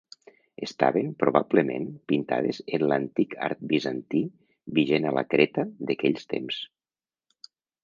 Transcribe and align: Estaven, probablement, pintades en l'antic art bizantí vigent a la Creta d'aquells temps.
Estaven, 0.67 1.11
probablement, 1.23 1.85
pintades 2.11 2.61
en 2.79 2.87
l'antic 2.93 3.37
art 3.49 3.63
bizantí 3.75 4.23
vigent 4.81 5.07
a 5.11 5.15
la 5.19 5.27
Creta 5.35 5.69
d'aquells 5.91 6.29
temps. 6.35 6.61